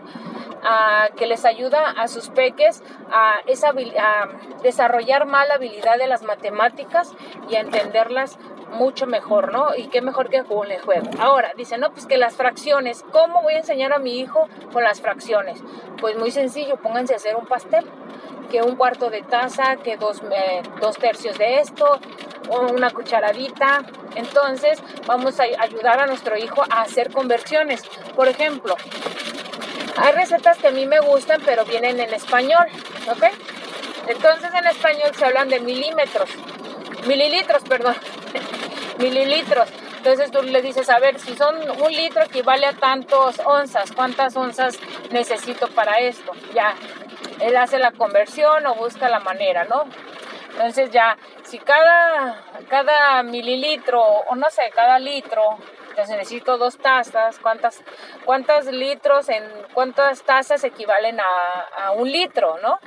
que 1.16 1.28
les 1.28 1.46
ayuda 1.46 1.92
a 1.92 2.08
sus 2.08 2.30
peques 2.30 2.84
a, 3.12 3.36
esa, 3.46 3.70
a 3.70 4.28
desarrollar 4.64 5.26
más 5.28 5.48
la 5.48 5.56
habilidad 5.56 5.98
de 5.98 6.08
las 6.08 6.24
matemáticas 6.24 7.14
y 7.50 7.56
a 7.56 7.60
entenderlas 7.62 8.40
mucho 8.72 9.06
mejor, 9.06 9.52
¿no? 9.52 9.76
Y 9.76 9.88
qué 9.88 10.02
mejor 10.02 10.30
que 10.30 10.44
con 10.44 10.72
el 10.72 10.82
juego. 10.82 11.10
Ahora, 11.20 11.54
dice, 11.56 11.78
no, 11.78 11.92
pues 11.92 12.08
que 12.08 12.18
las 12.18 12.36
fracciones, 12.36 13.06
¿cómo 13.12 13.44
voy 13.44 13.54
a 13.54 13.60
enseñar 13.60 13.94
a 13.94 14.00
mi 14.00 14.20
hijo 14.20 14.50
con 14.74 14.84
las 14.84 15.02
fracciones? 15.02 15.64
Pues 16.02 16.18
muy 16.18 16.32
sencillo, 16.32 16.78
pónganse 16.78 17.14
a 17.14 17.18
hacer 17.18 17.36
un 17.36 17.46
pastel, 17.46 17.86
que 18.50 18.62
un 18.62 18.76
cuarto 18.76 19.10
de 19.10 19.22
taza, 19.22 19.78
que 19.78 19.98
dos, 19.98 20.22
eh, 20.32 20.62
dos 20.82 20.98
tercios 20.98 21.38
de 21.38 21.60
esto, 21.60 22.00
una 22.74 22.90
cucharadita. 22.90 23.84
Entonces, 24.16 24.80
vamos 25.06 25.40
a 25.40 25.44
ayudar 25.44 26.00
a 26.00 26.08
nuestro 26.08 26.38
hijo 26.38 26.64
a 26.70 26.82
hacer 26.82 27.12
conversiones. 27.12 27.84
Por 28.16 28.28
ejemplo, 28.28 28.76
hay 29.98 30.12
recetas 30.14 30.58
que 30.58 30.68
a 30.68 30.72
mí 30.72 30.86
me 30.86 31.00
gustan, 31.00 31.42
pero 31.46 31.66
vienen 31.66 32.00
en 32.00 32.14
español, 32.14 32.66
¿ok? 33.10 33.24
Entonces 34.08 34.52
en 34.54 34.68
español 34.68 35.12
se 35.18 35.26
hablan 35.26 35.50
de 35.50 35.60
milímetros, 35.60 36.30
mililitros, 37.08 37.64
perdón, 37.64 37.96
mililitros. 39.00 39.68
Entonces 39.98 40.30
tú 40.30 40.44
le 40.44 40.62
dices, 40.62 40.90
a 40.90 41.00
ver, 41.00 41.20
si 41.20 41.36
son 41.36 41.56
un 41.82 41.92
litro 41.92 42.24
equivale 42.24 42.68
a 42.68 42.74
tantos 42.74 43.42
onzas, 43.44 43.92
¿cuántas 43.92 44.36
onzas 44.36 44.78
necesito 45.10 45.68
para 45.70 45.98
esto? 45.98 46.32
Ya, 46.54 46.76
él 47.40 47.58
hace 47.58 47.80
la 47.80 47.92
conversión 47.92 48.68
o 48.68 48.76
busca 48.76 49.10
la 49.10 49.20
manera, 49.20 49.64
¿no? 49.64 49.86
Entonces 50.56 50.90
ya, 50.92 51.18
si 51.44 51.60
cada, 51.60 52.44
cada 52.70 53.24
mililitro, 53.24 54.02
o 54.02 54.36
no 54.36 54.50
sé, 54.50 54.72
cada 54.74 54.98
litro 55.00 55.58
entonces 55.96 56.18
necesito 56.18 56.58
dos 56.58 56.78
tazas, 56.78 57.40
¿cuántas, 57.40 57.82
cuántos 58.26 58.66
litros 58.66 59.30
en 59.30 59.46
cuántas 59.74 60.24
tazas 60.24 60.62
equivalen 60.66 61.22
a, 61.22 61.92
un 61.92 62.12
litro, 62.12 62.58
¿no? 62.62 62.80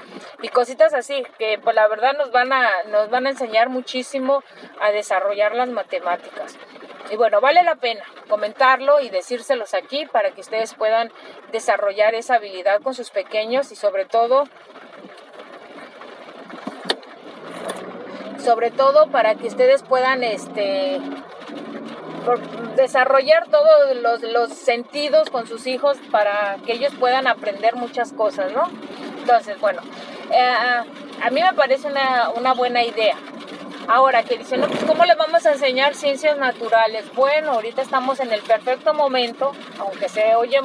Y 0.43 0.51
cositas 0.51 0.93
así, 0.93 1.25
que 1.39 1.59
pues 1.59 1.75
la 1.75 1.89
verdad 1.89 2.13
nos 2.19 2.31
van, 2.33 2.53
a, 2.53 2.71
nos 2.89 3.09
van 3.09 3.27
a 3.27 3.31
enseñar 3.31 3.71
muchísimo 3.71 4.45
a 4.83 4.91
desarrollar 4.91 5.55
las 5.55 5.71
matemáticas. 5.71 6.59
Y 7.11 7.17
bueno, 7.17 7.41
vale 7.41 7.63
la 7.63 7.77
pena 7.77 8.05
comentarlo 8.29 9.01
y 9.01 9.09
decírselos 9.09 9.73
aquí 9.73 10.05
para 10.05 10.33
que 10.33 10.43
ustedes 10.43 10.75
puedan 10.75 11.11
desarrollar 11.51 12.15
esa 12.15 12.35
habilidad 12.35 12.83
con 12.83 12.93
sus 12.93 13.09
pequeños 13.09 13.73
y 13.73 13.77
sobre 13.77 14.05
todo 14.05 14.45
sobre 18.39 18.71
todo 18.71 19.09
para 19.09 19.35
que 19.35 19.49
ustedes 19.49 19.83
puedan 19.83 20.23
este 20.23 21.01
desarrollar 22.77 23.47
todos 23.49 24.21
los, 24.23 24.53
sentidos 24.53 25.31
con 25.31 25.47
sus 25.47 25.67
hijos 25.67 25.97
para 26.11 26.57
que 26.67 26.75
ellos 26.75 26.93
puedan 26.99 27.27
aprender 27.27 27.75
muchas 27.75 28.13
cosas, 28.13 28.53
¿no? 28.53 28.69
Entonces, 29.21 29.59
bueno, 29.61 29.81
eh, 30.31 30.85
a 31.23 31.31
mí 31.31 31.43
me 31.43 31.53
parece 31.55 31.89
una, 31.89 32.53
buena 32.53 32.85
idea. 32.85 33.17
Ahora, 33.89 34.23
que 34.23 34.37
dicen, 34.37 34.61
no, 34.61 34.69
pues 34.69 34.85
¿cómo 34.85 35.07
les 35.07 35.17
vamos 35.17 35.47
a 35.47 35.53
enseñar 35.53 35.95
ciencias 35.95 36.37
naturales? 36.37 37.07
Bueno, 37.15 37.53
ahorita 37.53 37.81
estamos 37.81 38.21
en 38.21 38.31
el 38.33 38.43
perfecto 38.43 38.93
momento, 38.93 39.53
aunque 39.79 40.11
se 40.11 40.35
oye 40.35 40.61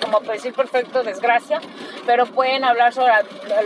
como 0.00 0.20
decir 0.20 0.52
perfecto, 0.52 1.02
desgracia, 1.02 1.60
pero 2.06 2.26
pueden 2.26 2.64
hablar 2.64 2.92
sobre 2.92 3.12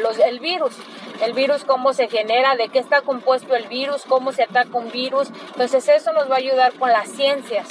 los, 0.02 0.18
el 0.18 0.40
virus 0.40 0.74
el 1.22 1.32
virus, 1.32 1.64
cómo 1.64 1.92
se 1.92 2.08
genera, 2.08 2.56
de 2.56 2.68
qué 2.68 2.78
está 2.78 3.02
compuesto 3.02 3.54
el 3.54 3.66
virus, 3.68 4.02
cómo 4.08 4.32
se 4.32 4.42
ataca 4.44 4.76
un 4.76 4.90
virus. 4.90 5.28
Entonces 5.48 5.88
eso 5.88 6.12
nos 6.12 6.30
va 6.30 6.34
a 6.36 6.38
ayudar 6.38 6.72
con 6.74 6.90
las 6.90 7.08
ciencias, 7.08 7.68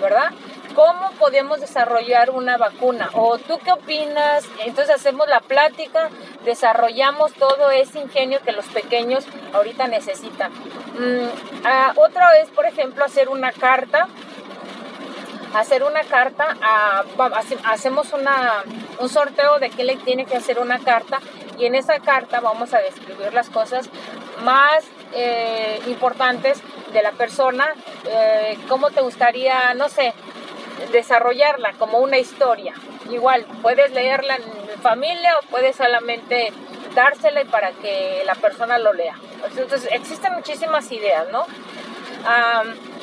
¿verdad? 0.00 0.30
¿Cómo 0.74 1.10
podemos 1.18 1.60
desarrollar 1.60 2.30
una 2.30 2.56
vacuna? 2.56 3.08
¿O 3.14 3.38
tú 3.38 3.58
qué 3.64 3.72
opinas? 3.72 4.44
Entonces 4.64 4.94
hacemos 4.94 5.28
la 5.28 5.40
plática, 5.40 6.10
desarrollamos 6.44 7.32
todo 7.34 7.70
ese 7.70 8.00
ingenio 8.00 8.40
que 8.44 8.52
los 8.52 8.66
pequeños 8.66 9.24
ahorita 9.52 9.86
necesitan. 9.86 10.52
Mm, 10.52 11.28
otra 11.96 12.36
es, 12.38 12.48
por 12.50 12.66
ejemplo, 12.66 13.04
hacer 13.04 13.28
una 13.28 13.52
carta 13.52 14.08
hacer 15.54 15.84
una 15.84 16.02
carta, 16.02 16.56
hacemos 17.64 18.12
una, 18.12 18.64
un 18.98 19.08
sorteo 19.08 19.60
de 19.60 19.70
qué 19.70 19.84
le 19.84 19.94
tiene 19.96 20.26
que 20.26 20.36
hacer 20.36 20.58
una 20.58 20.80
carta 20.80 21.20
y 21.58 21.66
en 21.66 21.74
esa 21.74 21.98
carta 22.00 22.40
vamos 22.40 22.74
a 22.74 22.78
describir 22.78 23.32
las 23.32 23.50
cosas 23.50 23.88
más 24.42 24.84
eh, 25.12 25.80
importantes 25.86 26.60
de 26.92 27.02
la 27.02 27.12
persona, 27.12 27.68
eh, 28.06 28.58
cómo 28.68 28.90
te 28.90 29.00
gustaría, 29.00 29.74
no 29.74 29.88
sé, 29.88 30.14
desarrollarla 30.92 31.72
como 31.78 31.98
una 31.98 32.18
historia. 32.18 32.74
Igual, 33.10 33.44
puedes 33.62 33.92
leerla 33.92 34.36
en 34.36 34.80
familia 34.80 35.36
o 35.38 35.46
puedes 35.50 35.76
solamente 35.76 36.52
dársela 36.94 37.44
para 37.46 37.72
que 37.72 38.22
la 38.24 38.34
persona 38.34 38.78
lo 38.78 38.92
lea. 38.92 39.14
Entonces, 39.56 39.88
existen 39.92 40.32
muchísimas 40.34 40.90
ideas, 40.92 41.26
¿no? 41.30 41.46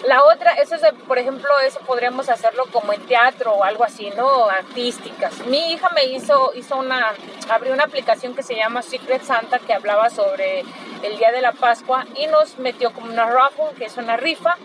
La 0.06 0.24
otra, 0.24 0.54
eso 0.54 0.76
es, 0.76 0.82
por 1.08 1.20
ejemplo, 1.20 1.50
eso 1.66 1.80
podríamos 1.82 2.30
hacerlo 2.30 2.66
como 2.72 2.94
en 2.94 3.02
teatro 3.06 3.54
o 3.54 3.64
algo 3.64 3.84
así, 3.84 4.10
¿no? 4.18 4.50
Artísticas. 4.50 5.46
Mi 5.46 5.74
hija 5.74 5.90
me 5.94 6.06
hizo, 6.06 6.52
hizo 6.56 6.78
una, 6.78 7.14
abrió 7.50 7.74
una 7.74 7.84
aplicación 7.84 8.34
que 8.34 8.44
se 8.44 8.56
llama 8.56 8.82
Secret 8.82 9.24
Santa 9.24 9.60
que 9.60 9.74
hablaba 9.74 10.10
sobre 10.10 10.64
el 11.04 11.18
día 11.18 11.32
de 11.32 11.42
la 11.42 11.52
Pascua 11.52 12.06
y 12.16 12.28
nos 12.28 12.58
metió 12.58 12.92
como 12.94 13.12
una 13.12 13.26
raffle, 13.26 13.76
que 13.78 13.86
es 13.86 13.98
una 13.98 14.18
rifa, 14.18 14.58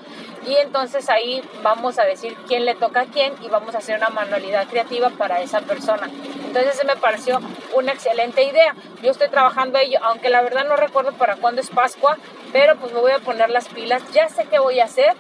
y 0.46 0.54
entonces 0.56 1.08
ahí 1.10 1.42
vamos 1.62 1.98
a 1.98 2.04
decir 2.04 2.36
quién 2.46 2.64
le 2.64 2.74
toca 2.74 3.00
a 3.00 3.06
quién 3.06 3.34
y 3.42 3.48
vamos 3.48 3.74
a 3.74 3.78
hacer 3.78 3.98
una 3.98 4.10
manualidad 4.10 4.68
creativa 4.68 5.10
para 5.10 5.40
esa 5.40 5.60
persona. 5.60 6.08
Entonces 6.46 6.82
me 6.86 6.96
pareció 6.96 7.40
una 7.76 7.92
excelente 7.92 8.42
idea. 8.42 8.74
Yo 9.02 9.10
estoy 9.10 9.28
trabajando 9.28 9.78
ello, 9.78 9.98
aunque 10.02 10.30
la 10.30 10.42
verdad 10.42 10.64
no 10.64 10.76
recuerdo 10.76 11.12
para 11.12 11.36
cuándo 11.36 11.60
es 11.60 11.70
Pascua, 11.70 12.16
pero 12.52 12.76
pues 12.76 12.92
me 12.92 13.00
voy 13.00 13.12
a 13.12 13.18
poner 13.18 13.50
las 13.50 13.68
pilas. 13.68 14.02
Ya 14.12 14.28
sé 14.28 14.46
qué 14.46 14.58
voy 14.58 14.80
a 14.80 14.84
hacer 14.84 15.14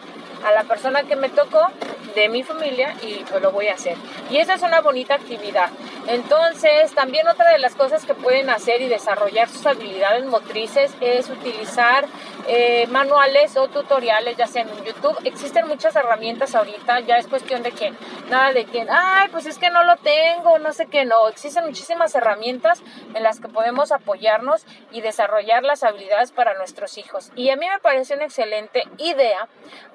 a 0.44 0.52
la 0.52 0.64
persona 0.64 1.02
que 1.04 1.16
me 1.16 1.28
tocó 1.28 1.68
de 2.16 2.28
mi 2.28 2.42
familia 2.42 2.94
y 3.02 3.24
lo 3.40 3.52
voy 3.52 3.68
a 3.68 3.74
hacer. 3.74 3.96
Y 4.30 4.38
esa 4.38 4.54
es 4.54 4.62
una 4.62 4.80
bonita 4.80 5.14
actividad. 5.14 5.70
Entonces, 6.08 6.92
también 6.94 7.28
otra 7.28 7.52
de 7.52 7.58
las 7.58 7.74
cosas 7.74 8.04
que 8.04 8.14
pueden 8.14 8.48
hacer 8.48 8.80
y 8.80 8.88
desarrollar 8.88 9.48
sus 9.48 9.66
habilidades 9.66 10.24
motrices 10.24 10.92
es 11.00 11.28
utilizar 11.28 12.06
eh, 12.48 12.86
manuales 12.88 13.56
o 13.56 13.68
tutoriales, 13.68 14.36
ya 14.36 14.46
sea 14.46 14.62
en 14.62 14.84
YouTube. 14.84 15.18
Existen 15.24 15.68
muchas 15.68 15.94
herramientas 15.94 16.54
ahorita, 16.54 17.00
ya 17.00 17.16
es 17.16 17.26
cuestión 17.26 17.62
de 17.62 17.72
que 17.72 17.92
nada 18.30 18.52
de 18.52 18.64
que, 18.64 18.86
ay, 18.88 19.28
pues 19.30 19.46
es 19.46 19.58
que 19.58 19.68
no 19.70 19.84
lo 19.84 19.96
tengo, 19.96 20.58
no 20.58 20.72
sé 20.72 20.86
qué, 20.86 21.04
no. 21.04 21.28
Existen 21.28 21.66
muchísimas 21.66 22.14
herramientas 22.14 22.82
en 23.14 23.22
las 23.22 23.40
que 23.40 23.48
podemos 23.48 23.92
apoyarnos 23.92 24.64
y 24.92 25.02
desarrollar 25.02 25.64
las 25.64 25.82
habilidades 25.82 26.32
para 26.32 26.54
nuestros 26.54 26.96
hijos. 26.98 27.30
Y 27.36 27.50
a 27.50 27.56
mí 27.56 27.66
me 27.68 27.78
parece 27.80 28.14
una 28.14 28.24
excelente 28.24 28.84
idea 28.98 29.48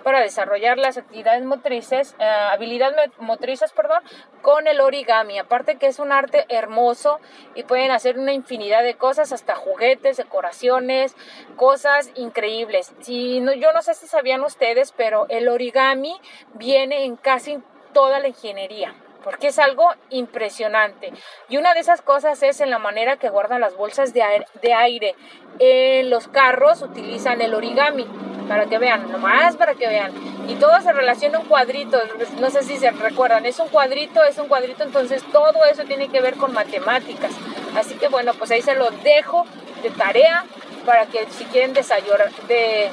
para 0.03 0.19
desarrollar 0.19 0.77
las 0.77 0.97
actividades 0.97 1.43
motrices, 1.43 2.10
eh, 2.19 3.11
motrices, 3.19 3.71
perdón, 3.71 4.03
con 4.41 4.67
el 4.67 4.81
origami. 4.81 5.39
Aparte 5.39 5.75
que 5.75 5.87
es 5.87 5.99
un 5.99 6.11
arte 6.11 6.45
hermoso 6.49 7.19
y 7.55 7.63
pueden 7.63 7.91
hacer 7.91 8.17
una 8.17 8.33
infinidad 8.33 8.83
de 8.83 8.95
cosas, 8.95 9.31
hasta 9.31 9.55
juguetes, 9.55 10.17
decoraciones, 10.17 11.15
cosas 11.55 12.11
increíbles. 12.15 12.93
Si 13.01 13.39
no, 13.39 13.53
yo 13.53 13.73
no 13.73 13.81
sé 13.81 13.93
si 13.93 14.07
sabían 14.07 14.41
ustedes, 14.41 14.91
pero 14.91 15.25
el 15.29 15.47
origami 15.47 16.19
viene 16.53 17.05
en 17.05 17.15
casi 17.15 17.59
toda 17.93 18.19
la 18.19 18.29
ingeniería 18.29 18.95
porque 19.23 19.47
es 19.47 19.59
algo 19.59 19.89
impresionante. 20.09 21.13
Y 21.47 21.57
una 21.57 21.73
de 21.73 21.79
esas 21.79 22.01
cosas 22.01 22.41
es 22.43 22.59
en 22.61 22.69
la 22.69 22.79
manera 22.79 23.17
que 23.17 23.29
guardan 23.29 23.61
las 23.61 23.75
bolsas 23.75 24.13
de 24.13 24.23
aire. 24.23 24.45
De 24.61 24.73
aire. 24.73 25.15
En 25.59 26.09
los 26.09 26.27
carros 26.27 26.81
utilizan 26.81 27.41
el 27.41 27.53
origami 27.53 28.07
para 28.47 28.65
que 28.65 28.77
vean, 28.77 29.11
nomás 29.11 29.55
para 29.57 29.75
que 29.75 29.87
vean. 29.87 30.11
Y 30.51 30.55
todo 30.55 30.81
se 30.81 30.91
relaciona 30.91 31.39
un 31.39 31.45
cuadrito, 31.45 31.97
no 32.41 32.49
sé 32.49 32.61
si 32.63 32.75
se 32.77 32.91
recuerdan, 32.91 33.45
es 33.45 33.57
un 33.59 33.69
cuadrito, 33.69 34.21
es 34.25 34.37
un 34.37 34.49
cuadrito, 34.49 34.83
entonces 34.83 35.23
todo 35.31 35.63
eso 35.63 35.85
tiene 35.85 36.09
que 36.09 36.19
ver 36.19 36.35
con 36.35 36.51
matemáticas. 36.51 37.31
Así 37.73 37.95
que 37.95 38.09
bueno, 38.09 38.33
pues 38.33 38.51
ahí 38.51 38.61
se 38.61 38.75
lo 38.75 38.91
dejo 38.91 39.45
de 39.81 39.91
tarea 39.91 40.43
para 40.85 41.05
que 41.05 41.25
si 41.29 41.45
quieren 41.45 41.73
de, 41.73 42.89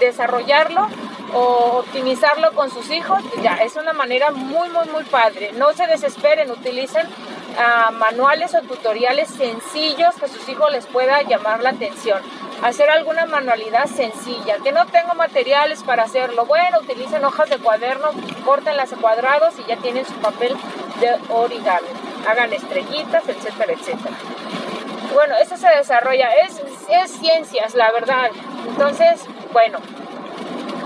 desarrollarlo 0.00 0.88
o 1.32 1.78
optimizarlo 1.78 2.52
con 2.54 2.72
sus 2.72 2.90
hijos, 2.90 3.22
ya 3.40 3.54
es 3.58 3.76
una 3.76 3.92
manera 3.92 4.32
muy, 4.32 4.68
muy, 4.70 4.88
muy 4.88 5.04
padre. 5.04 5.52
No 5.52 5.72
se 5.74 5.86
desesperen, 5.86 6.50
utilicen 6.50 7.06
ah, 7.56 7.92
manuales 7.92 8.52
o 8.56 8.62
tutoriales 8.62 9.28
sencillos 9.28 10.16
que 10.16 10.26
sus 10.26 10.48
hijos 10.48 10.72
les 10.72 10.86
pueda 10.86 11.22
llamar 11.22 11.62
la 11.62 11.70
atención 11.70 12.20
hacer 12.62 12.90
alguna 12.90 13.26
manualidad 13.26 13.86
sencilla, 13.86 14.58
que 14.62 14.72
no 14.72 14.86
tengo 14.86 15.14
materiales 15.14 15.82
para 15.82 16.04
hacerlo. 16.04 16.46
Bueno, 16.46 16.78
utilicen 16.80 17.24
hojas 17.24 17.50
de 17.50 17.58
cuaderno, 17.58 18.10
córtenlas 18.44 18.92
a 18.92 18.96
cuadrados 18.96 19.54
y 19.58 19.64
ya 19.68 19.76
tienen 19.76 20.04
su 20.06 20.14
papel 20.14 20.56
de 21.00 21.16
origami. 21.30 21.88
Hagan 22.26 22.52
estrellitas, 22.52 23.28
etcétera, 23.28 23.72
etcétera. 23.72 24.16
Bueno, 25.12 25.34
eso 25.40 25.56
se 25.56 25.68
desarrolla, 25.68 26.28
es, 26.44 26.60
es 26.90 27.10
ciencias, 27.10 27.74
la 27.74 27.90
verdad. 27.92 28.30
Entonces, 28.68 29.20
bueno, 29.52 29.78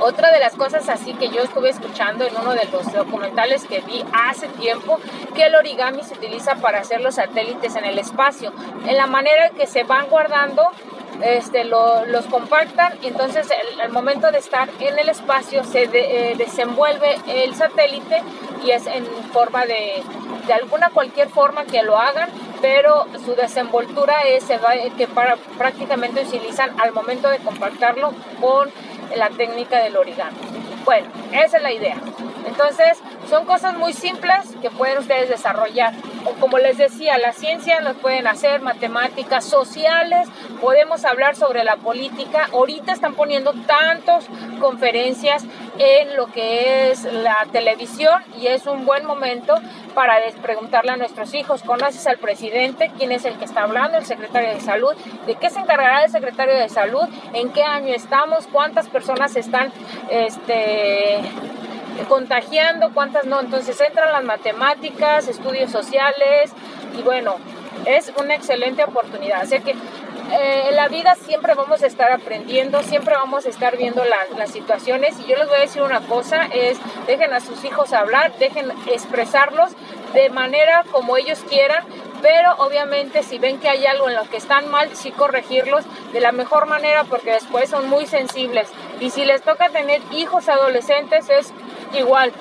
otra 0.01 0.31
de 0.31 0.41
las 0.41 0.55
cosas 0.55 0.89
así 0.89 1.15
que 1.15 1.29
yo 1.29 1.43
estuve 1.43 1.71
escuchando 1.71 2.25
en 2.25 2.35
uno 2.37 2.53
de 2.53 2.65
los 2.67 2.91
documentales 2.93 3.65
que 3.65 3.81
vi 3.81 4.05
hace 4.13 4.49
tiempo, 4.49 4.99
que 5.35 5.45
el 5.45 5.55
origami 5.55 6.03
se 6.03 6.15
utiliza 6.15 6.57
para 6.57 6.81
hacer 6.81 7.01
los 7.01 7.17
satélites 7.17 7.77
en 7.77 7.85
el 7.85 7.99
espacio, 7.99 8.53
en 8.87 8.97
la 8.97 9.07
manera 9.07 9.51
que 9.51 9.67
se 9.67 9.85
van 9.85 10.09
guardando 10.09 10.71
este, 11.23 11.65
los 11.65 12.27
compactan 12.31 12.95
y 13.03 13.09
entonces 13.09 13.49
al 13.83 13.91
momento 13.91 14.31
de 14.31 14.39
estar 14.39 14.69
en 14.81 14.99
el 14.99 15.09
espacio 15.09 15.65
se 15.65 15.89
eh, 15.93 16.35
desenvuelve 16.37 17.17
el 17.27 17.55
satélite 17.55 18.23
y 18.65 18.71
es 18.71 18.87
en 18.87 19.05
forma 19.33 19.67
de, 19.67 20.03
de 20.47 20.53
alguna 20.53 20.91
cualquier 20.91 21.29
forma 21.29 21.65
que 21.65 21.83
lo 21.83 21.99
hagan, 21.99 22.29
pero 22.61 23.07
su 23.25 23.35
desenvoltura 23.35 24.23
es 24.23 24.45
que 24.97 25.07
para, 25.07 25.37
prácticamente 25.59 26.23
utilizan 26.23 26.79
al 26.81 26.93
momento 26.93 27.29
de 27.29 27.39
compactarlo 27.39 28.13
con 28.41 28.71
la 29.17 29.29
técnica 29.31 29.79
del 29.79 29.97
origami. 29.97 30.37
Bueno, 30.85 31.09
esa 31.33 31.57
es 31.59 31.63
la 31.63 31.73
idea. 31.73 31.97
Entonces, 32.47 32.99
son 33.29 33.45
cosas 33.45 33.77
muy 33.77 33.93
simples 33.93 34.55
que 34.61 34.71
pueden 34.71 34.99
ustedes 34.99 35.29
desarrollar. 35.29 35.95
O 36.25 36.33
como 36.41 36.59
les 36.59 36.79
decía, 36.79 37.19
la 37.19 37.33
ciencia 37.33 37.81
las 37.81 37.97
pueden 37.97 38.27
hacer, 38.27 38.61
matemáticas 38.61 39.45
sociales, 39.45 40.29
podemos 40.61 41.05
hablar 41.05 41.37
sobre 41.37 41.65
la 41.65 41.77
política. 41.77 42.49
Ahorita 42.53 42.93
están 42.93 43.15
poniendo 43.15 43.53
tantas 43.67 44.27
conferencias 44.61 45.45
en 45.79 46.17
lo 46.17 46.27
que 46.27 46.91
es 46.91 47.05
la 47.05 47.47
televisión 47.53 48.23
y 48.39 48.49
es 48.49 48.67
un 48.67 48.85
buen 48.85 49.07
momento 49.07 49.55
para 49.95 50.17
preguntarle 50.43 50.93
a 50.93 50.97
nuestros 50.97 51.35
hijos, 51.35 51.63
¿conoces 51.63 52.07
al 52.07 52.19
presidente? 52.19 52.91
¿Quién 52.97 53.13
es 53.13 53.25
el 53.25 53.39
que 53.39 53.45
está 53.45 53.63
hablando? 53.63 53.99
¿El 53.99 54.05
secretario 54.05 54.51
de 54.51 54.61
salud? 54.61 54.95
¿De 55.27 55.35
qué 55.35 55.51
se 55.51 55.61
encargará 55.61 56.05
el 56.05 56.11
secretario 56.11 56.55
de 56.55 56.69
salud? 56.69 57.05
¿En 57.33 57.51
qué 57.53 57.63
año 57.63 57.95
estamos? 57.95 58.47
¿Cuántas 58.47 58.89
personas 58.89 59.37
están 59.37 59.73
este, 60.11 61.21
contagiando, 62.09 62.93
cuántas 62.93 63.25
no. 63.25 63.41
Entonces 63.41 63.81
entran 63.81 64.13
las 64.13 64.25
matemáticas, 64.25 65.29
estudios 65.29 65.71
sociales 65.71 66.53
y 66.99 67.03
bueno, 67.03 67.37
es 67.87 68.13
una 68.19 68.35
excelente 68.35 68.85
oportunidad. 68.85 69.43
Así 69.43 69.61
que 69.61 69.73
eh, 70.33 70.69
en 70.69 70.77
la 70.77 70.89
vida 70.89 71.17
siempre 71.17 71.55
vamos 71.55 71.83
a 71.83 71.87
estar 71.87 72.13
aprendiendo, 72.13 72.83
siempre 72.83 73.15
vamos 73.15 73.47
a 73.47 73.49
estar 73.49 73.77
viendo 73.77 74.05
las 74.37 74.51
situaciones 74.51 75.19
y 75.19 75.27
yo 75.27 75.37
les 75.37 75.49
voy 75.49 75.57
a 75.57 75.61
decir 75.61 75.83
una 75.83 76.01
cosa, 76.01 76.45
es 76.53 76.79
dejen 77.07 77.33
a 77.33 77.41
sus 77.41 77.65
hijos 77.65 77.93
hablar, 77.93 78.33
dejen 78.39 78.71
expresarlos 78.87 79.73
de 80.15 80.31
manera 80.31 80.85
como 80.93 81.17
ellos 81.17 81.45
quieran, 81.49 81.85
pero 82.23 82.53
obviamente 82.59 83.25
si 83.25 83.39
ven 83.39 83.59
que 83.59 83.69
hay 83.69 83.87
algo 83.87 84.09
en 84.09 84.15
lo 84.15 84.23
que 84.31 84.37
están 84.37 84.69
mal, 84.71 84.95
sí 84.95 85.11
corregirlos 85.11 85.85
de 86.13 86.21
la 86.21 86.31
mejor 86.31 86.67
manera 86.67 87.03
porque 87.05 87.33
después 87.33 87.69
son 87.69 87.89
muy 87.89 88.07
sensibles. 88.07 88.69
Y 89.01 89.11
si 89.11 89.25
les 89.25 89.43
toca 89.43 89.71
tener 89.71 90.01
hijos 90.13 90.49
adolescentes 90.49 91.29
es 91.29 91.53
igual, 91.95 92.33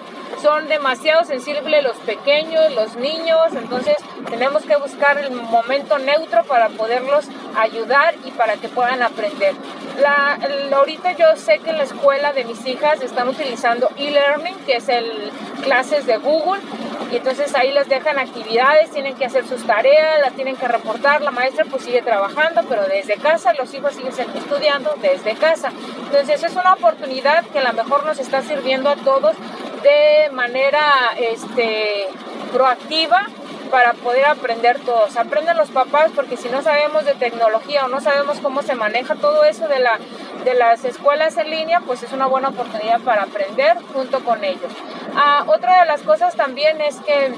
son 0.42 0.68
demasiado 0.68 1.26
sensibles 1.26 1.84
los 1.84 1.98
pequeños, 1.98 2.74
los 2.74 2.96
niños, 2.96 3.54
entonces 3.54 3.98
tenemos 4.30 4.64
que 4.64 4.76
buscar 4.78 5.18
el 5.18 5.32
momento 5.32 5.98
neutro 6.00 6.44
para 6.46 6.70
poderlos 6.70 7.26
ayudar 7.58 8.16
y 8.26 8.32
para 8.32 8.56
que 8.56 8.70
puedan 8.70 9.02
aprender. 9.02 9.54
La, 10.00 10.40
ahorita 10.78 11.12
yo 11.14 11.36
sé 11.36 11.60
que 11.60 11.72
en 11.72 11.78
la 11.78 11.84
escuela 11.84 12.32
de 12.32 12.46
mis 12.46 12.66
hijas 12.66 13.02
están 13.02 13.28
utilizando 13.28 13.90
e-learning, 13.98 14.56
que 14.66 14.78
es 14.78 14.88
el 14.88 15.32
clases 15.64 16.06
de 16.06 16.18
Google, 16.18 16.62
y 17.12 17.18
entonces 17.18 17.56
ahí 17.56 17.72
les 17.72 17.90
dejan 17.90 18.20
actividades, 18.20 18.92
tienen 18.92 19.16
que 19.16 19.26
hacer 19.26 19.48
sus 19.48 19.66
tareas, 19.66 20.22
las 20.22 20.34
tienen 20.34 20.56
que 20.56 20.68
reportar, 20.68 21.22
la 21.22 21.32
maestra 21.32 21.66
pues 21.66 21.84
sigue 21.84 22.02
trabajando, 22.02 22.62
pero 22.70 22.86
desde 22.88 23.16
casa, 23.16 23.54
los 23.54 23.74
hijos 23.74 23.94
siguen 23.94 24.14
estudiando 24.36 24.94
desde 25.02 25.36
casa. 25.36 25.72
Entonces 26.06 26.44
es 26.44 26.54
una 26.54 26.74
oportunidad 26.74 27.46
que 27.46 27.60
a 27.60 27.64
lo 27.64 27.74
mejor 27.74 28.06
nos 28.06 28.20
está 28.20 28.42
sirviendo 28.42 28.90
a 28.90 28.96
todos 28.96 29.36
de 29.84 30.30
manera 30.32 30.82
este, 31.18 32.08
proactiva 32.54 33.26
para 33.70 33.94
poder 33.94 34.26
aprender 34.26 34.80
todos. 34.80 35.16
Aprenden 35.18 35.58
los 35.58 35.70
papás 35.70 36.12
porque 36.16 36.38
si 36.38 36.50
no 36.50 36.62
sabemos 36.62 37.06
de 37.06 37.14
tecnología 37.16 37.86
o 37.86 37.88
no 37.88 38.02
sabemos 38.02 38.40
cómo 38.40 38.62
se 38.62 38.76
maneja 38.76 39.16
todo 39.16 39.44
eso 39.44 39.68
de, 39.68 39.80
la, 39.80 40.00
de 40.44 40.54
las 40.56 40.84
escuelas 40.86 41.38
en 41.38 41.50
línea, 41.50 41.82
pues 41.82 42.04
es 42.04 42.12
una 42.12 42.26
buena 42.26 42.50
oportunidad 42.50 43.00
para 43.02 43.24
aprender 43.24 43.78
junto 43.94 44.24
con 44.24 44.44
ellos. 44.44 44.72
Ah, 45.16 45.44
otra 45.48 45.82
de 45.82 45.86
las 45.86 46.02
cosas 46.02 46.36
también 46.36 46.80
es 46.82 46.98
que 46.98 47.34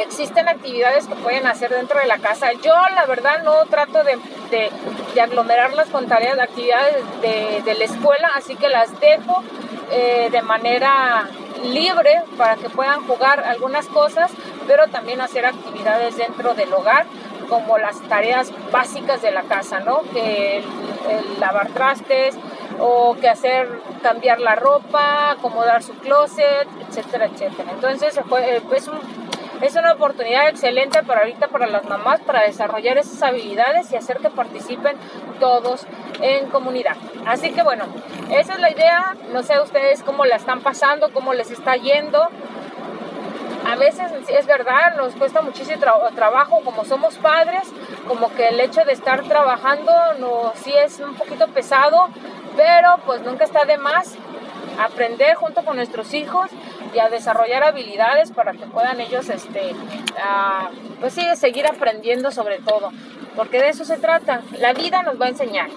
existen 0.00 0.48
actividades 0.48 1.06
que 1.06 1.14
pueden 1.16 1.46
hacer 1.46 1.70
dentro 1.70 1.98
de 1.98 2.06
la 2.06 2.18
casa. 2.18 2.52
Yo 2.52 2.74
la 2.94 3.06
verdad 3.06 3.42
no 3.42 3.64
trato 3.66 4.02
de, 4.04 4.18
de, 4.50 5.20
aglomerarlas 5.20 5.88
con 5.88 6.06
tareas, 6.06 6.36
de 6.36 6.42
actividades 6.42 6.96
de, 7.20 7.62
de, 7.64 7.74
la 7.74 7.84
escuela, 7.84 8.30
así 8.34 8.56
que 8.56 8.68
las 8.68 8.98
dejo 9.00 9.42
eh, 9.90 10.28
de 10.30 10.42
manera 10.42 11.28
libre 11.64 12.22
para 12.36 12.56
que 12.56 12.68
puedan 12.68 13.06
jugar 13.06 13.44
algunas 13.44 13.86
cosas, 13.86 14.30
pero 14.66 14.88
también 14.88 15.20
hacer 15.20 15.46
actividades 15.46 16.16
dentro 16.16 16.54
del 16.54 16.72
hogar 16.72 17.06
como 17.48 17.76
las 17.76 18.00
tareas 18.08 18.50
básicas 18.72 19.20
de 19.20 19.30
la 19.30 19.42
casa, 19.42 19.80
¿no? 19.80 20.00
Que 20.12 20.58
el, 20.58 21.40
lavar 21.40 21.68
trastes 21.68 22.34
o 22.80 23.14
que 23.20 23.28
hacer 23.28 23.68
cambiar 24.02 24.40
la 24.40 24.54
ropa, 24.54 25.30
acomodar 25.32 25.82
su 25.82 25.94
closet, 25.94 26.68
etcétera, 26.88 27.26
etcétera. 27.26 27.70
Entonces 27.72 28.16
eh, 28.16 28.62
es, 28.74 28.90
es 29.60 29.76
una 29.76 29.92
oportunidad 29.92 30.48
excelente 30.48 31.02
para 31.02 31.20
ahorita 31.20 31.48
para 31.48 31.66
las 31.66 31.84
mamás 31.84 32.20
para 32.20 32.42
desarrollar 32.42 32.98
esas 32.98 33.22
habilidades 33.22 33.90
y 33.92 33.96
hacer 33.96 34.18
que 34.18 34.30
participen 34.30 34.96
todos 35.40 35.86
en 36.20 36.48
comunidad. 36.48 36.96
Así 37.26 37.52
que 37.52 37.62
bueno, 37.62 37.84
esa 38.30 38.54
es 38.54 38.60
la 38.60 38.70
idea. 38.70 39.16
No 39.32 39.42
sé 39.42 39.60
ustedes 39.60 40.02
cómo 40.02 40.24
la 40.24 40.36
están 40.36 40.60
pasando, 40.60 41.12
cómo 41.12 41.32
les 41.32 41.50
está 41.50 41.76
yendo 41.76 42.28
a 43.64 43.76
veces 43.76 44.10
es 44.28 44.46
verdad, 44.46 44.96
nos 44.96 45.14
cuesta 45.14 45.40
muchísimo 45.40 45.80
trabajo 46.14 46.60
como 46.64 46.84
somos 46.84 47.14
padres, 47.16 47.62
como 48.08 48.32
que 48.34 48.48
el 48.48 48.60
hecho 48.60 48.84
de 48.84 48.92
estar 48.92 49.22
trabajando 49.22 49.92
no, 50.18 50.52
sí 50.56 50.72
es 50.72 50.98
un 51.00 51.14
poquito 51.14 51.46
pesado, 51.48 52.08
pero 52.56 52.98
pues 53.06 53.22
nunca 53.22 53.44
está 53.44 53.64
de 53.64 53.78
más 53.78 54.14
aprender 54.78 55.34
junto 55.34 55.64
con 55.64 55.76
nuestros 55.76 56.14
hijos 56.14 56.50
y 56.94 56.98
a 56.98 57.08
desarrollar 57.08 57.64
habilidades 57.64 58.32
para 58.32 58.52
que 58.52 58.66
puedan 58.66 59.00
ellos 59.00 59.28
este 59.28 59.74
pues 61.00 61.14
sí 61.14 61.24
seguir 61.36 61.66
aprendiendo 61.66 62.30
sobre 62.30 62.58
todo. 62.58 62.90
Porque 63.36 63.58
de 63.58 63.70
eso 63.70 63.86
se 63.86 63.96
trata. 63.96 64.42
La 64.58 64.74
vida 64.74 65.02
nos 65.02 65.20
va 65.20 65.26
a 65.26 65.28
enseñar 65.30 65.70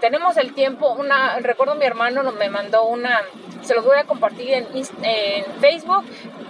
tenemos 0.00 0.36
el 0.36 0.52
tiempo 0.52 0.92
una 0.92 1.38
recuerdo 1.38 1.74
mi 1.74 1.84
hermano 1.84 2.22
me 2.32 2.48
mandó 2.48 2.84
una 2.84 3.20
se 3.64 3.74
los 3.74 3.84
voy 3.84 3.96
a 3.98 4.04
compartir 4.04 4.52
en, 4.52 4.66
Facebook, 5.60 6.04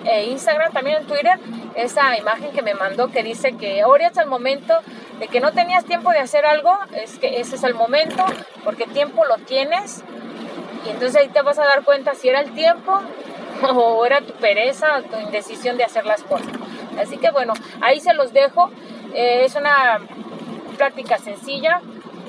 e 0.04 0.24
Instagram, 0.26 0.72
también 0.72 0.98
en 0.98 1.06
Twitter, 1.06 1.38
esa 1.74 2.16
imagen 2.16 2.52
que 2.52 2.62
me 2.62 2.74
mandó 2.74 3.10
que 3.10 3.22
dice 3.22 3.56
que 3.56 3.82
ahora 3.82 4.08
es 4.08 4.16
el 4.16 4.26
momento 4.26 4.74
de 5.18 5.28
que 5.28 5.40
no 5.40 5.52
tenías 5.52 5.84
tiempo 5.84 6.10
de 6.10 6.18
hacer 6.18 6.44
algo, 6.44 6.76
es 6.94 7.18
que 7.18 7.40
ese 7.40 7.56
es 7.56 7.64
el 7.64 7.74
momento, 7.74 8.24
porque 8.64 8.86
tiempo 8.86 9.24
lo 9.24 9.36
tienes, 9.38 10.02
y 10.84 10.90
entonces 10.90 11.16
ahí 11.16 11.28
te 11.28 11.42
vas 11.42 11.58
a 11.58 11.64
dar 11.64 11.82
cuenta 11.84 12.14
si 12.14 12.28
era 12.28 12.40
el 12.40 12.52
tiempo 12.52 13.00
o 13.74 14.04
era 14.04 14.20
tu 14.20 14.32
pereza 14.34 14.98
o 14.98 15.02
tu 15.02 15.18
indecisión 15.18 15.76
de 15.76 15.84
hacer 15.84 16.04
las 16.04 16.22
cosas. 16.22 16.48
Así 17.00 17.16
que 17.18 17.30
bueno, 17.30 17.54
ahí 17.80 18.00
se 18.00 18.14
los 18.14 18.32
dejo. 18.32 18.70
Eh, 19.14 19.44
es 19.44 19.54
una 19.54 20.00
plática 20.76 21.18
sencilla, 21.18 21.80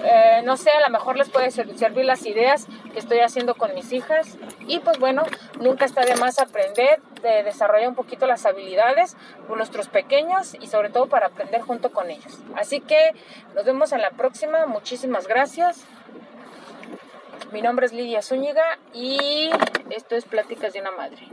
eh, 0.08 0.42
no 0.44 0.56
sé, 0.56 0.70
a 0.70 0.82
lo 0.82 0.90
mejor 0.92 1.18
les 1.18 1.30
puede 1.30 1.50
servir 1.50 2.06
las 2.06 2.26
ideas 2.26 2.68
que 2.94 3.00
estoy 3.00 3.20
haciendo 3.20 3.56
con 3.56 3.74
mis 3.74 3.92
hijas. 3.92 4.38
Y 4.68 4.80
pues 4.80 5.00
bueno, 5.00 5.24
nunca 5.60 5.86
está 5.86 6.06
de 6.06 6.16
más 6.16 6.38
aprender, 6.40 7.02
de 7.24 7.42
desarrollar 7.44 7.90
un 7.90 7.96
poquito 7.96 8.28
las 8.28 8.46
habilidades 8.46 9.18
con 9.48 9.58
nuestros 9.58 9.88
pequeños 9.88 10.56
y 10.60 10.68
sobre 10.68 10.90
todo 10.90 11.08
para 11.08 11.28
aprender 11.28 11.62
junto 11.62 11.92
con 11.92 12.12
ellos. 12.12 12.40
Así 12.56 12.82
que 12.82 13.16
nos 13.56 13.66
vemos 13.66 13.92
en 13.94 14.02
la 14.02 14.12
próxima. 14.12 14.68
Muchísimas 14.68 15.28
gracias. 15.28 15.86
Mi 17.52 17.62
nombre 17.62 17.88
es 17.88 17.94
Lidia 17.94 18.22
Zúñiga 18.22 18.78
y 18.94 19.50
esto 19.90 20.16
es 20.16 20.26
Pláticas 20.26 20.74
de 20.74 20.82
una 20.82 20.92
Madre. 20.92 21.28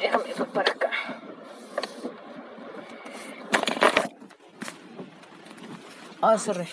déjame 0.00 0.28
ir 0.28 0.44
para 0.46 0.70
acá. 0.72 0.90
Ah, 6.20 6.38
sorry. 6.38 6.68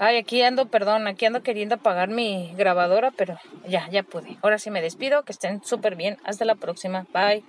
Ay, 0.00 0.16
aquí 0.16 0.42
ando, 0.42 0.68
perdón, 0.68 1.08
aquí 1.08 1.26
ando 1.26 1.42
queriendo 1.42 1.74
apagar 1.74 2.08
mi 2.08 2.54
grabadora, 2.56 3.10
pero 3.10 3.36
ya, 3.66 3.88
ya 3.90 4.04
pude. 4.04 4.38
Ahora 4.42 4.60
sí 4.60 4.70
me 4.70 4.80
despido, 4.80 5.24
que 5.24 5.32
estén 5.32 5.60
súper 5.64 5.96
bien. 5.96 6.18
Hasta 6.24 6.44
la 6.44 6.54
próxima. 6.54 7.04
Bye. 7.12 7.42